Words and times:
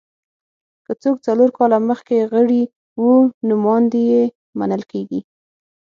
که 0.85 0.91
څوک 1.01 1.17
څلور 1.27 1.49
کاله 1.57 1.77
مخکې 1.89 2.27
غړي 2.31 2.61
وو 3.01 3.15
نوماندي 3.49 4.03
یې 4.11 4.23
منل 4.59 4.83
کېږي 4.91 5.19